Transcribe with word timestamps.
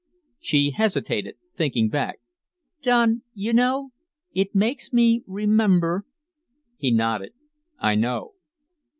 She 0.39 0.71
hesitated, 0.71 1.35
thinking 1.55 1.87
back. 1.87 2.17
"Don, 2.81 3.21
you 3.35 3.53
know, 3.53 3.91
it 4.33 4.55
makes 4.55 4.91
me 4.91 5.21
remember" 5.27 6.07
He 6.79 6.89
nodded. 6.89 7.33
"I 7.77 7.93
know." 7.93 8.33